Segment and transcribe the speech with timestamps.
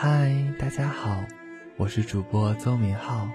[0.00, 1.24] 嗨，大家好，
[1.76, 3.28] 我是主播邹明浩，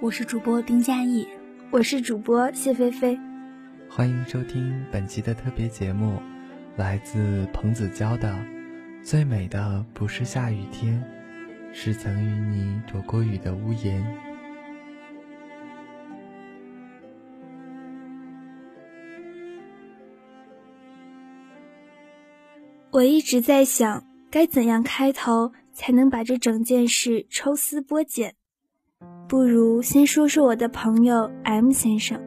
[0.00, 1.26] 我是主播丁佳艺，
[1.72, 3.18] 我是主播谢菲菲。
[3.90, 6.22] 欢迎收听本期的特别节目，
[6.76, 8.32] 来自彭子娇的
[9.04, 11.02] 《最美的不是下雨天，
[11.72, 14.00] 是曾与你躲过雨的屋檐》。
[22.92, 28.34] 我一直在想，该怎样开头才能把这整件事抽丝剥茧？
[29.28, 32.18] 不如先说说我的朋友 M 先生。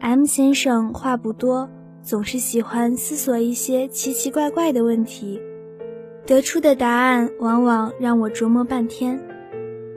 [0.00, 1.68] M 先生话不多，
[2.02, 5.38] 总是喜欢思索一些奇奇怪怪的问题，
[6.24, 9.20] 得出的答案往往让我琢磨半天。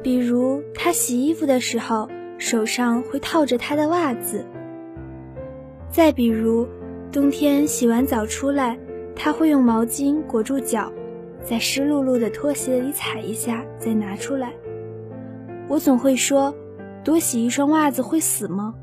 [0.04, 4.44] 比如，他洗衣服的时候手上会套着他的袜子；
[5.90, 6.68] 再比如，
[7.10, 8.78] 冬天洗完澡出来。
[9.16, 10.92] 他会用毛巾裹住脚，
[11.44, 14.54] 在湿漉漉的拖鞋里踩一下，再拿出来。
[15.68, 16.56] 我总会说
[17.04, 18.74] ：“多洗一双袜子会死吗？”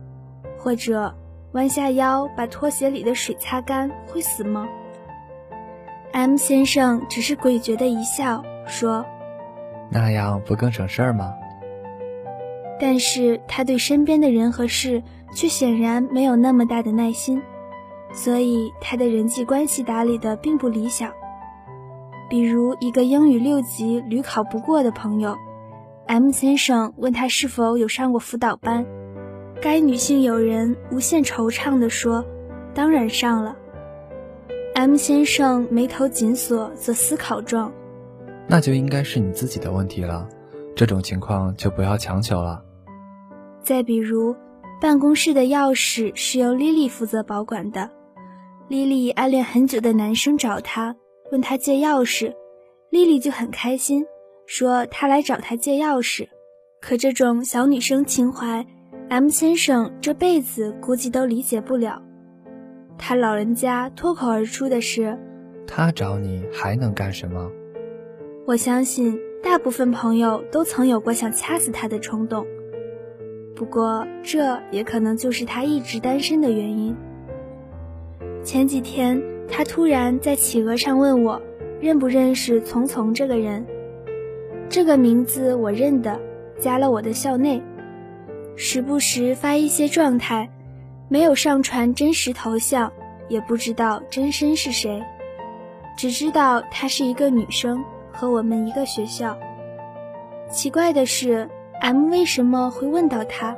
[0.58, 1.14] 或者
[1.52, 4.68] 弯下腰把拖鞋里的水擦干会死吗
[6.12, 9.04] ？M 先生只是诡谲的一笑，说
[9.90, 11.32] ：“那样不更省事儿吗？”
[12.78, 15.02] 但是他对身边的人和事
[15.34, 17.42] 却显然没有那么大的耐心。
[18.12, 21.12] 所以他的人际关系打理的并不理想。
[22.30, 25.36] 比如一个英语六级屡考不过的朋友
[26.06, 28.86] ，M 先生问他是否有上过辅导班，
[29.60, 32.24] 该女性友人无限惆怅地说
[32.72, 33.56] ：“当然上了。
[34.76, 37.72] ”M 先生眉头紧锁，做思考状
[38.46, 40.28] ：“那就应该是你自己的问题了，
[40.76, 42.62] 这种情况就不要强求了。”
[43.60, 44.36] 再比如，
[44.80, 47.90] 办公室的钥匙是由 Lily 负责保管的。
[48.68, 50.94] 莉莉暗恋很久的男生找她，
[51.32, 52.34] 问他借钥匙，
[52.90, 54.04] 莉莉就很开心，
[54.46, 56.28] 说她来找他借钥匙。
[56.80, 58.66] 可这种小女生情怀
[59.08, 62.02] ，M 先生这辈子估计都理解不了。
[62.98, 65.18] 他老人家脱口而出的是
[65.66, 67.50] ：“他找你还能干什么？”
[68.46, 72.46] 我相信大部分朋友都曾有过想掐死他的冲动，
[73.54, 76.96] 不过这也可能就是他一直单身的原因。
[78.42, 81.42] 前几天，他突然在企鹅上问我，
[81.80, 83.66] 认不认识丛丛这个人。
[84.68, 86.18] 这个名字我认得，
[86.58, 87.60] 加了我的校内，
[88.56, 90.48] 时不时发一些状态，
[91.08, 92.92] 没有上传真实头像，
[93.28, 95.02] 也不知道真身是谁，
[95.96, 99.36] 只知道她是一个女生，和我们一个学校。
[100.48, 101.48] 奇怪的是
[101.80, 103.56] ，M 为什么会问到她？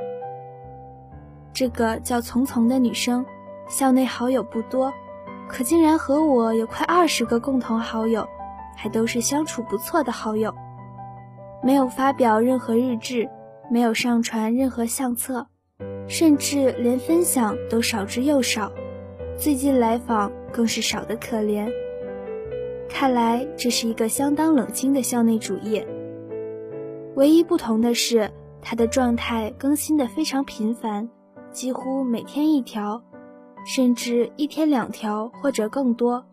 [1.53, 3.25] 这个叫丛丛的女生。
[3.69, 4.93] 校内好友不多，
[5.53, 8.27] 可竟然和我有快二十个共同好友，
[8.75, 10.53] 还都是相处不错的好友。
[11.63, 13.29] 没有发表任何日志，
[13.71, 15.47] 没有上传任何相册，
[16.09, 18.73] 甚至连分享都少之又少。
[19.37, 21.71] 最近来访更是少得可怜。
[22.89, 25.87] 看来这是一个相当冷清的校内主页。
[27.15, 28.31] 唯一不同的是，
[28.63, 31.11] 他的状态更新的非常频繁，
[31.51, 33.03] 几乎每天一条。
[33.65, 36.27] 甚至一天两条或者更多，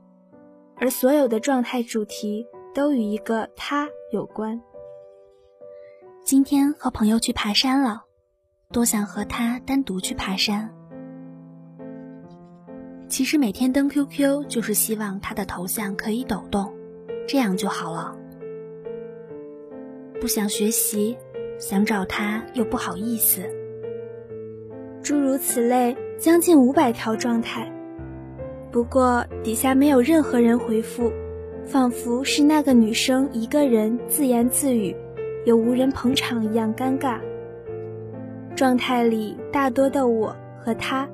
[0.76, 4.62] 而所有的状态主题都与一个他有关。
[6.24, 8.04] 今天和朋友去爬山了，
[8.72, 10.74] 多想和他单独去爬山。
[13.08, 16.72] 其实每天登 QQ 就是希望他的头像可以抖动，
[17.28, 18.16] 这样就好了。
[20.22, 21.18] 不想学习，
[21.60, 23.50] 想找他又不好意思，
[25.02, 25.96] 诸如此类。
[26.20, 27.72] 将近五百条状态，
[28.74, 31.14] 不过底下没有任何人回复，
[31.66, 34.94] 仿佛是那个女生一个人自言自语，
[35.46, 37.20] 又无人捧场一样尴尬。
[38.54, 41.08] 状态里大多的我和他，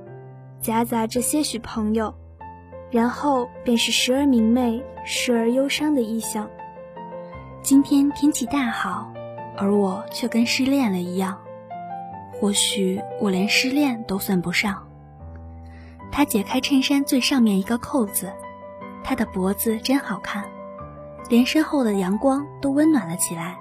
[0.60, 2.12] 夹杂着些许朋友，
[2.90, 6.50] 然后便是时而明媚，时而忧伤的意象。
[7.62, 9.14] 今天天气大好，
[9.56, 11.38] 而我却跟失恋了一样。
[12.40, 14.88] 或许我连失恋都算不上。
[16.12, 18.32] 他解开衬衫最上面一个扣子，
[19.04, 20.46] 他的脖子真好看，
[21.30, 23.58] 连身后的阳光都温暖了起来。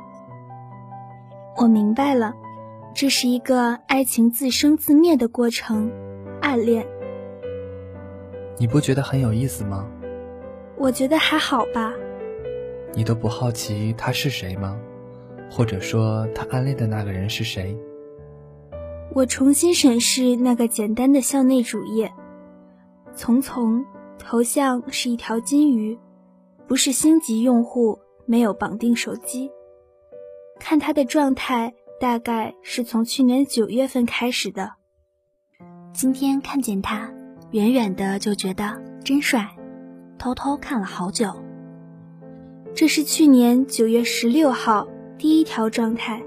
[1.57, 2.35] 我明白了，
[2.95, 5.91] 这是一个爱情自生自灭的过程，
[6.43, 6.87] 暗恋。
[8.57, 9.87] 你不觉得很有意思吗？
[10.77, 11.93] 我觉得还好吧。
[12.93, 14.77] 你都不好奇他是谁吗？
[15.51, 17.77] 或者说他暗恋的那个人是谁？
[19.15, 22.13] 我重新审视那个简单的校内主页。
[23.15, 23.85] 丛丛
[24.19, 25.97] 头像是一条金鱼，
[26.67, 29.53] 不是星级用户，没有绑定手机。
[30.59, 34.73] 看他的状态，大概是从去年九月份开始的。
[35.93, 37.13] 今天看见他，
[37.53, 39.49] 远远的就觉得真帅，
[40.19, 41.33] 偷偷看了好久。
[42.75, 46.21] 这是去年九月十六号第一条状态，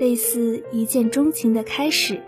[0.00, 2.20] 类似一见钟情的开始。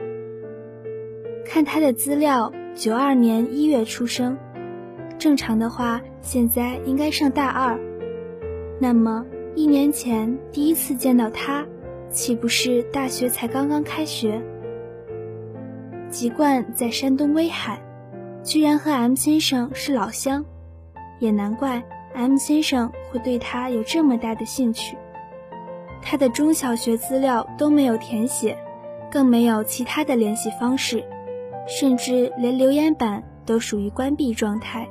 [1.45, 4.37] 看他的资料，九二年一月出生，
[5.19, 7.79] 正常的话现在应该上大二。
[8.81, 9.25] 那么
[9.55, 11.67] 一年前第一次见到他，
[12.11, 14.43] 岂不是大学才刚刚开学？
[16.11, 17.81] 籍贯在山东威海，
[18.43, 20.45] 居然和 M 先生是老乡，
[21.19, 21.83] 也难怪
[22.15, 24.97] M 先生会对他有这么大的兴趣。
[26.08, 28.56] 他的中小学资料都没有填写，
[29.11, 31.05] 更没有其他的联系方式，
[31.67, 34.88] 甚至连留言板都属于关闭状态。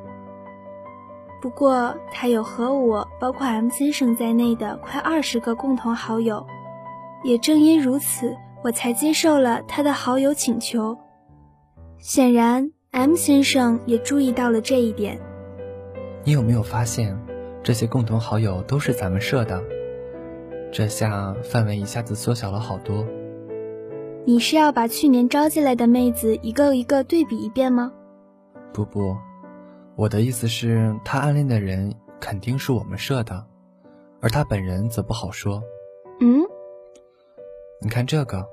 [1.42, 6.46] 不过他有和我，包括 M 先生在内的快二十个共同好友，
[7.24, 10.98] 也正因如此，我才接受了他的好友请求。
[11.98, 15.18] 显然，M 先生也注意到了这一点。
[16.26, 17.18] 你有没有发现，
[17.64, 19.64] 这些共同好友都是咱们社的？
[20.76, 23.08] 这下范围一下子缩小了好多。
[24.26, 27.94] 你是要把去年招进来的妹子一个一个对比一遍吗？
[28.74, 29.16] 不不，
[29.96, 33.48] 我的意思是，他暗恋的人肯定是我们社的，
[34.20, 35.64] 而他本人则不好说。
[36.20, 36.44] 嗯？
[37.80, 38.46] 你看这个。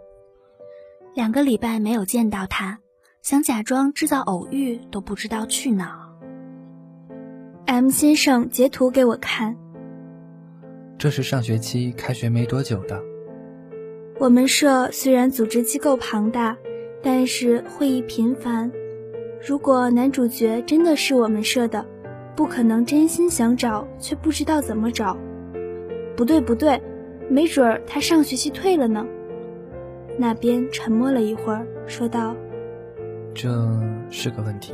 [1.15, 2.79] 两个礼拜没有见到他。
[3.21, 6.09] 想假装制造偶遇都不知道去哪。
[7.67, 9.57] M 先生截图给我看，
[11.03, 13.03] 这是上学期开学没多久的。
[14.21, 16.57] 我们社虽然组织机构庞大，
[17.03, 18.71] 但是会议频繁。
[19.45, 21.85] 如果男主角真的是我们社的，
[22.37, 25.19] 不可能真心想找却不知道怎么找。
[26.15, 26.81] 不对不对，
[27.29, 29.05] 没准儿他上学期退了呢。
[30.17, 32.37] 那边沉默了一会儿，说道。
[33.35, 33.51] 这
[34.09, 34.73] 是个问题。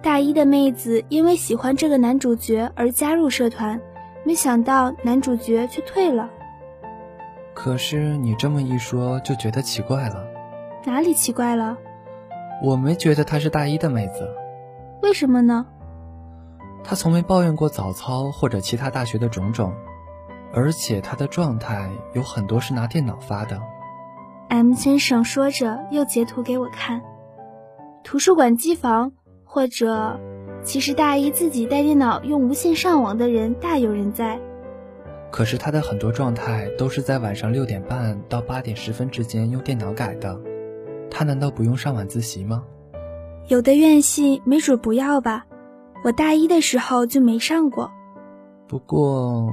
[0.00, 3.80] 大一的妹子因为喜欢这个男主角而加入社团，
[4.24, 6.28] 没想到男主角却退了。
[7.54, 10.24] 可是你这么一说，就觉得奇怪了。
[10.84, 11.76] 哪里奇怪了？
[12.62, 14.28] 我没觉得她是大一的妹子。
[15.02, 15.66] 为什么呢？
[16.84, 19.74] 她从没抱怨过早操或者其他大学的种种，
[20.54, 23.60] 而且她的状态有很多是拿电脑发的。
[24.48, 27.02] M 先生说着，又截图给我看。
[28.02, 29.12] 图书馆机房，
[29.44, 30.18] 或者，
[30.62, 34.38] 其实大一自己带电脑用无线上网的人大有人在。
[35.30, 40.40] 可是他的很多状态都是在晚上六点半到八点十分之间用电脑改的，
[41.10, 42.64] 他难道不用上晚自习吗？
[43.46, 45.46] 有的院系没准不要吧，
[46.04, 47.90] 我大一的时候就没上过。
[48.66, 49.52] 不过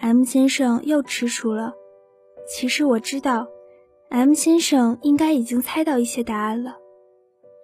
[0.00, 1.72] ，M 先生又踟蹰了。
[2.46, 3.48] 其实我知道
[4.08, 6.76] ，M 先生应该已经猜到一些答案了。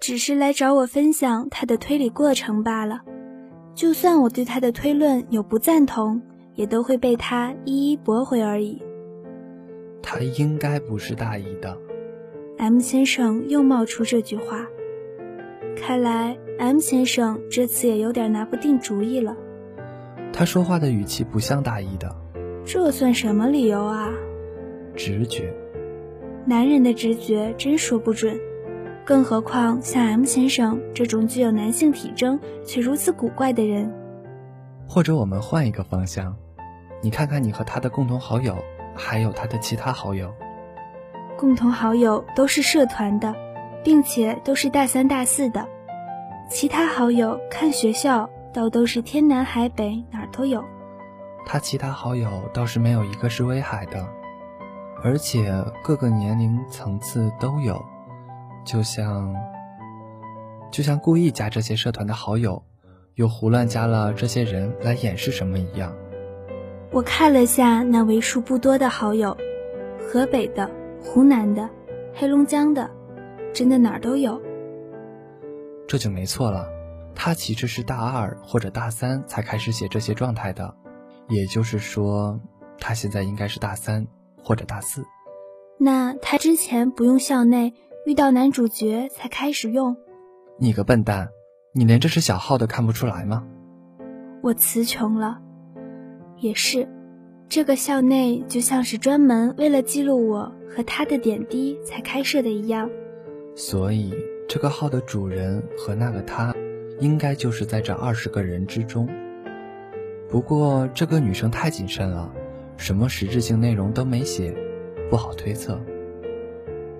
[0.06, 3.00] 只是来找我分享他的推理过程罢了。
[3.74, 6.20] 就算我对他的推论有不赞同，
[6.54, 8.82] 也都会被他一一驳回而已。
[10.02, 11.78] 他应该不是大一的。
[12.58, 14.66] M 先生又冒出这句话，
[15.74, 19.34] 看来 M 先生这次也有点拿不定主意了。
[20.34, 22.14] 他说话的语气不像大一的。
[22.66, 24.12] 这算什么理由啊？
[24.94, 25.50] 直觉。
[26.44, 28.38] 男人的直觉真说不准。
[29.04, 33.92] 更何况像 M 先生这种具有男性体征却如此古怪的人，
[34.88, 36.34] 或者我们换一个方向，
[37.02, 38.56] 你看看你和他的共同好友，
[38.96, 40.32] 还有他的其他好友。
[41.36, 43.34] 共同好友都是社团的，
[43.82, 45.68] 并且都是大三、大四的。
[46.48, 50.64] 其他好友看学校倒都是天南海北，哪儿都有。
[51.44, 54.08] 他其他好友倒是没有一个是威海的，
[55.02, 57.84] 而且各个年龄层次都有。
[58.64, 59.34] 就像，
[60.72, 62.62] 就像故意加这些社团的好友，
[63.14, 65.94] 又胡乱加了这些人来掩饰什么一样。
[66.90, 69.36] 我看了下那为数不多的好友，
[70.00, 70.70] 河北的、
[71.02, 71.68] 湖南的、
[72.14, 72.90] 黑龙江的，
[73.52, 74.40] 真的哪儿都有。
[75.86, 76.68] 这就没错了，
[77.14, 80.74] 他其实是大二或者大三才开始写这些状态的，
[81.28, 82.40] 也就是说，
[82.80, 84.06] 他现在应该是大三
[84.42, 85.04] 或者大四。
[85.78, 87.74] 那他之前不用校内？
[88.06, 89.96] 遇到男主角才开始用，
[90.58, 91.30] 你个笨蛋，
[91.72, 93.46] 你连这是小号都看不出来吗？
[94.42, 95.40] 我词穷了，
[96.38, 96.86] 也是，
[97.48, 102.90] 这个校内就像是专门为了记录我和他的点滴才开设的一样。
[103.54, 104.12] 所以
[104.46, 106.54] 这个号的主人和那个他，
[107.00, 109.08] 应该就是在这二十个人之中。
[110.28, 112.30] 不过这个女生太谨慎了，
[112.76, 114.54] 什么实质性内容都没写，
[115.08, 115.80] 不好推测。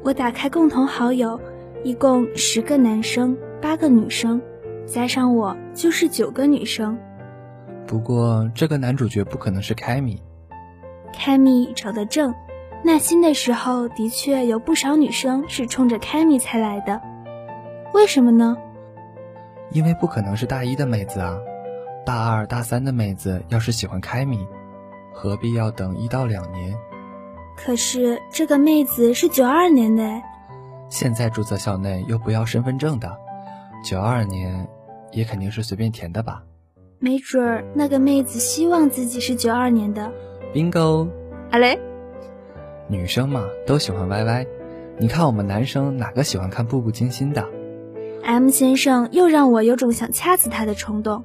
[0.05, 1.41] 我打开共同好友，
[1.83, 4.39] 一共十个男生，八个女生，
[4.85, 6.99] 加上我就是九个女生。
[7.87, 10.23] 不过这个男主角不可能是凯米。
[11.15, 12.35] 凯米找得正，
[12.85, 17.01] 纳新的时候的确有不少女生是冲着凯米才来的。
[17.95, 18.59] 为什么呢？
[19.71, 21.39] 因为不可能是大一的妹子啊，
[22.05, 24.47] 大二大三的妹子要是喜欢凯米，
[25.15, 26.77] 何必要等一到两年？
[27.57, 30.23] 可是这个妹子是九二年的哎，
[30.91, 33.17] 现在注册校内又不要身份证的，
[33.85, 34.69] 九二年
[35.13, 36.43] 也肯定是随便填的吧？
[36.99, 40.13] 没准儿那个妹子希望自己是九二年的。
[40.55, 41.09] bingo，
[41.51, 41.79] 啊嘞，
[42.89, 44.47] 女生嘛都喜欢 YY，
[44.99, 47.47] 你看我们男生哪个喜欢看《步步惊心》的
[48.23, 51.25] ？M 先生又让我有种想掐死他的冲动，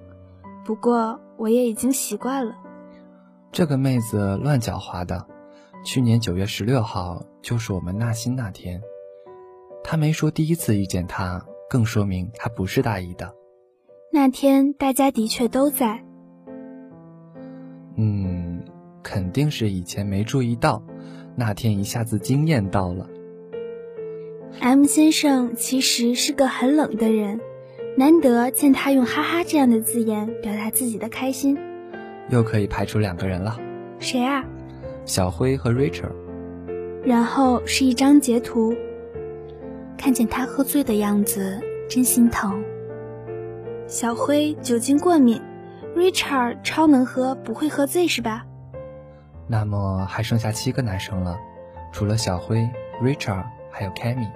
[0.65, 2.55] 不过我也已经习惯了。
[3.51, 5.25] 这个妹子乱狡猾的。
[5.83, 8.81] 去年九月十六号就是我们纳新那天，
[9.83, 13.33] 他没说第一次遇见他，更说明他不是大一的。
[14.11, 16.03] 那天大家的确都在。
[17.95, 18.61] 嗯，
[19.01, 20.83] 肯定是以前没注意到，
[21.35, 23.09] 那天一下子惊艳到了。
[24.59, 27.39] M 先生其实是个很冷的人，
[27.97, 31.57] 难得见他用“哈哈”这样的字眼表达自己的开心。
[32.29, 33.57] 又可以排除两个人了。
[33.99, 34.45] 谁啊？
[35.09, 36.11] 小辉和 Rachel，
[37.03, 38.75] 然后是一张截图，
[39.97, 42.63] 看见他喝醉的样子，真心疼。
[43.87, 45.41] 小辉酒精过敏
[45.97, 48.45] ，Richard 超能喝，不会喝醉是吧？
[49.47, 51.39] 那么还剩下七个男生了，
[51.91, 52.69] 除了小辉、
[53.01, 54.31] Richard 还有 k a m i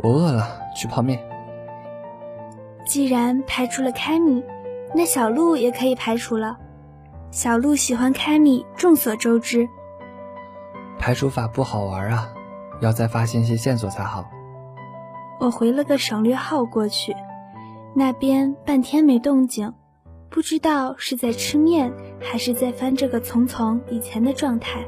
[0.00, 1.20] 我饿了，去泡面。
[2.86, 4.42] 既然排除了 k a m i
[4.94, 6.60] 那小鹿也可以排除了。
[7.34, 9.68] 小鹿喜欢凯米，众所周知。
[11.00, 12.32] 排除法不好玩啊，
[12.80, 14.24] 要再发现些线索才好。
[15.40, 17.12] 我回了个省略号过去，
[17.92, 19.74] 那边半天没动静，
[20.30, 24.84] 不知道是在吃面还是在翻这个丛丛以前的状态。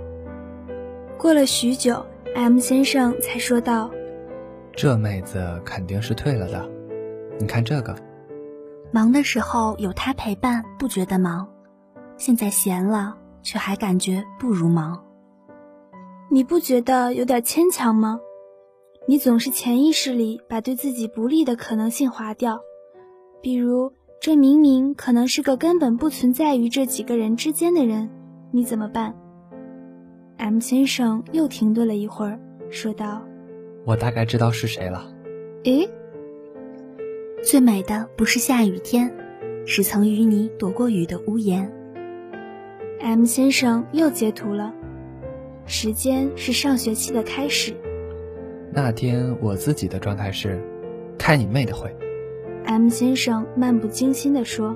[1.18, 3.90] 过了许久，M 先生才说道
[4.72, 6.64] ：“这妹子肯定是退了的，
[7.40, 7.92] 你看这个。
[8.92, 11.48] 忙的时候有他陪伴，不觉得忙。”
[12.16, 15.04] 现在闲了，却还感觉不如忙。
[16.30, 18.20] 你不觉得有点牵强吗？
[19.06, 22.60] 你总是潜意识里把对自己不利的可能性划掉，
[23.40, 28.10] 比如这明明可能是个根本不存在于这几个人之间的人，
[28.50, 29.14] 你怎么办
[30.38, 33.22] ？M 先生又停顿了一会儿，说道
[33.86, 35.06] ：“我大概知道是谁了。
[35.62, 35.88] 诶，
[37.44, 39.14] 最美的不是下雨天，
[39.66, 41.72] 是曾与你躲过雨的屋檐。”
[43.00, 44.72] M 先生又截图了，
[45.66, 47.74] 时间是上学期的开始。
[48.72, 50.60] 那天我自己的状态是，
[51.18, 51.94] 开你妹的会。
[52.64, 54.74] M 先生漫不经心地说：“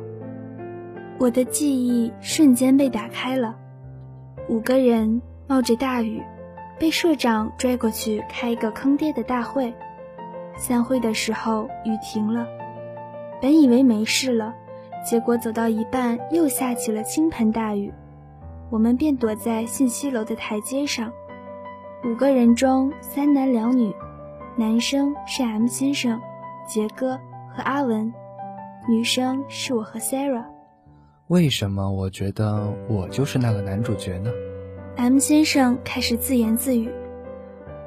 [1.18, 3.56] 我的记忆瞬间被打开了，
[4.48, 6.22] 五个人冒着大雨，
[6.78, 9.72] 被社长拽过去开一个坑爹的大会。
[10.56, 12.46] 散会的时候雨停了，
[13.40, 14.54] 本以为没事了，
[15.04, 17.92] 结果走到一半又下起了倾盆大雨。”
[18.70, 21.12] 我们便躲在信息楼的台阶上，
[22.04, 23.92] 五个人中三男两女，
[24.56, 26.20] 男生是 M 先生、
[26.68, 27.18] 杰哥
[27.52, 28.14] 和阿文，
[28.88, 30.44] 女生是我和 Sarah。
[31.26, 34.30] 为什么我觉得我就是那个男主角呢
[34.94, 36.88] ？M 先生开始自言自语，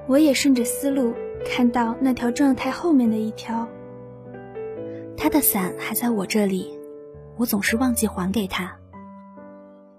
[0.06, 1.13] 我也顺着思路
[1.46, 3.66] 看到那条状态后面的一条，
[5.16, 6.78] 他的伞还在我这里，
[7.38, 8.83] 我总是忘记还给他。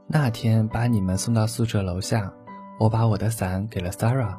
[0.07, 2.33] 那天把你们送到宿舍楼下，
[2.79, 4.37] 我把我的伞给了 Sarah。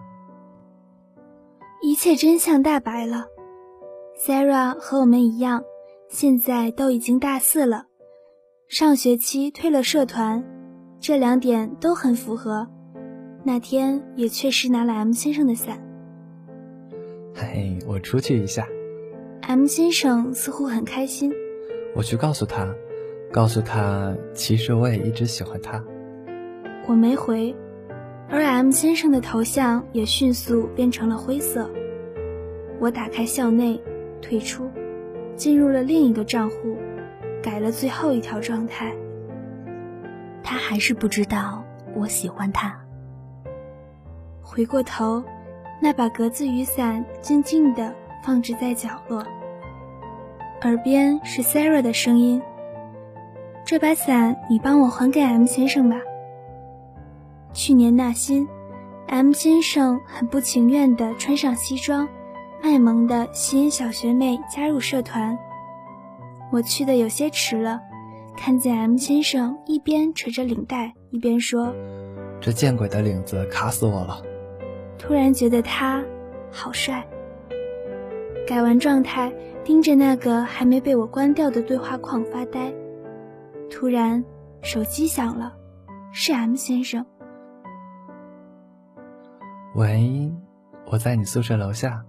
[1.82, 3.26] 一切真相大白了
[4.18, 5.64] ，Sarah 和我们一样，
[6.08, 7.88] 现在都已经大四了，
[8.68, 10.44] 上学期退了社团，
[11.00, 12.68] 这两点都很符合。
[13.44, 15.80] 那天也确实拿了 M 先生的伞。
[17.34, 18.68] 嘿，我出去一下。
[19.42, 21.32] M 先生似乎很开心。
[21.96, 22.74] 我去告诉他。
[23.32, 25.84] 告诉他，其实我也一直喜欢他。
[26.88, 27.54] 我没回，
[28.30, 31.70] 而 M 先生的头像也迅速变成了灰色。
[32.80, 33.82] 我打开校内，
[34.22, 34.70] 退出，
[35.36, 36.78] 进入了另一个账户，
[37.42, 38.94] 改了最后一条状态。
[40.44, 41.64] 他还是不知道
[41.96, 42.80] 我喜欢他。
[44.42, 45.24] 回过头，
[45.82, 49.26] 那把格子雨伞静静地放置在角落，
[50.62, 52.42] 耳边是 Sarah 的声音。
[53.66, 56.00] 这把伞你帮我还给 M 先生吧。
[57.52, 58.48] 去年纳新
[59.08, 62.08] ，M 先生很不情愿地穿上西装，
[62.62, 65.36] 卖萌地吸引小学妹加入社团。
[66.52, 67.82] 我去的有些迟了，
[68.38, 71.74] 看见 M 先生一边扯着领带，一边说
[72.40, 74.22] ：“这见鬼的领子卡死我了。”
[75.00, 76.04] 突然觉得他
[76.52, 77.04] 好帅。
[78.46, 82.72] 改完状态，盯着那个还没被我关掉的对话框发呆。
[83.70, 84.24] 突然，
[84.62, 85.56] 手机响了，
[86.14, 87.06] 是 M 先生。
[89.76, 90.32] 喂，
[90.86, 92.06] 我在你宿舍楼下。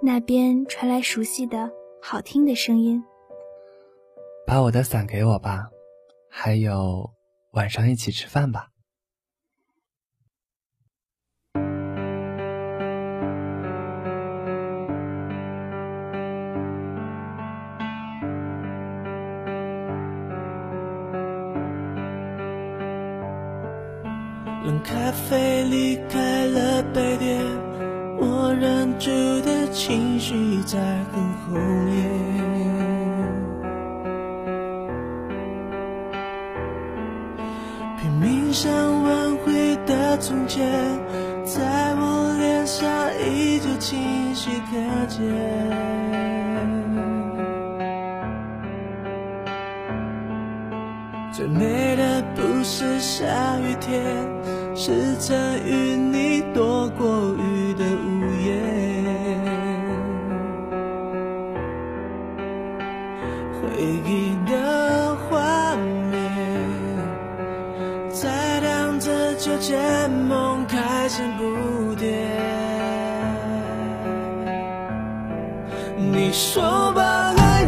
[0.00, 1.70] 那边传来熟悉的、
[2.00, 3.02] 好听的声音。
[4.46, 5.70] 把我的伞给我吧，
[6.30, 7.10] 还有，
[7.52, 8.68] 晚上一起吃饭吧。
[25.74, 27.42] 离开了白天，
[28.16, 30.78] 我忍住的情绪在
[31.10, 31.94] 很后面。
[38.00, 38.70] 拼命想
[39.02, 40.64] 挽回的从前，
[41.44, 42.86] 在我脸上
[43.18, 45.24] 依旧清晰可见。
[51.32, 53.24] 最美的不是下
[53.58, 54.00] 雨天，
[54.76, 55.36] 是曾
[75.96, 77.66] 你说把爱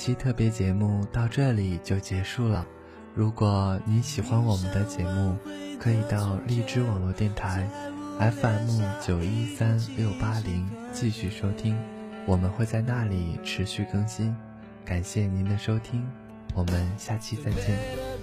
[0.00, 2.66] 期特别节目到这里就结束了。
[3.14, 5.36] 如果你喜欢我们的节目，
[5.78, 7.68] 可以到荔枝网络电台
[8.18, 11.76] FM 九一三六八零继续收听，
[12.24, 14.34] 我们会在那里持续更新。
[14.86, 16.02] 感谢您的收听，
[16.54, 17.78] 我们下期再见。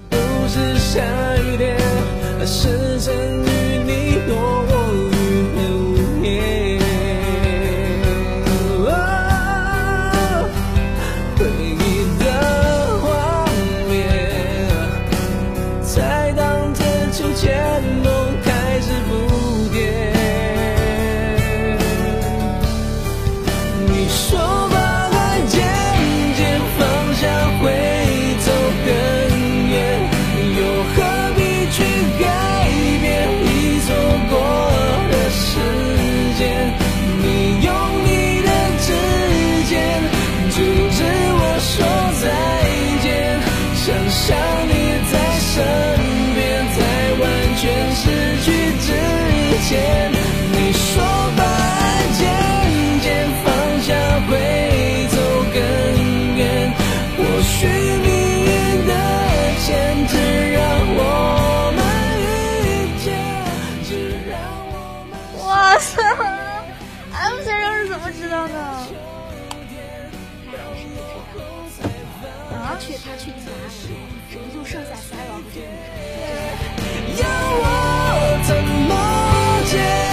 [0.10, 1.00] 不是下
[1.38, 1.78] 雨天，
[2.48, 4.66] 是曾与你躲
[73.70, 73.90] 时，
[74.32, 75.72] 人就剩下三郎这个女
[76.22, 77.18] 人。
[77.18, 77.64] 要我
[78.48, 78.50] 怎
[78.88, 80.07] 么？